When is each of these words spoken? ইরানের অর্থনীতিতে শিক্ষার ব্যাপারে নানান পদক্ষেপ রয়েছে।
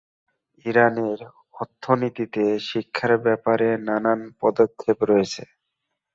ইরানের 0.65 1.19
অর্থনীতিতে 1.55 2.43
শিক্ষার 2.69 3.13
ব্যাপারে 3.25 3.67
নানান 3.87 4.19
পদক্ষেপ 4.41 4.97
রয়েছে। 5.09 5.43